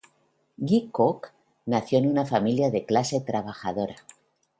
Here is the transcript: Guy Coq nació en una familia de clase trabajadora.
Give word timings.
Guy 0.57 0.89
Coq 0.91 1.31
nació 1.67 1.99
en 1.99 2.07
una 2.09 2.25
familia 2.25 2.71
de 2.71 2.85
clase 2.87 3.21
trabajadora. 3.21 3.97